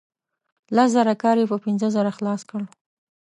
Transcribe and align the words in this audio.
لس 0.75 0.89
زره 0.95 1.13
کار 1.23 1.35
یې 1.41 1.45
په 1.51 1.57
پنځه 1.65 1.87
زره 1.95 2.11
خلاص 2.17 2.41
کړ. 2.49 2.61